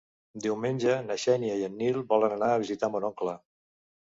Diumenge 0.45 0.95
na 1.09 1.17
Xènia 1.25 1.57
i 1.59 1.67
en 1.67 1.77
Nil 1.83 1.99
volen 2.15 2.35
anar 2.39 2.51
a 2.55 2.59
visitar 2.65 2.93
mon 2.97 3.07
oncle. 3.11 3.37